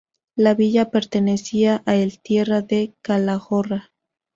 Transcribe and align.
La 0.35 0.55
villa 0.55 0.89
pertenecía 0.89 1.83
a 1.85 1.93
el 1.95 2.19
Tierra 2.23 2.63
de 2.63 2.95
Calahorra. 3.03 3.91